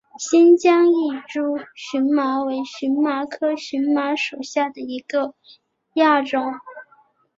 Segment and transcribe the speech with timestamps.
[0.17, 5.35] 新疆异株荨麻为荨麻科荨麻属下的一个
[5.93, 6.53] 亚种。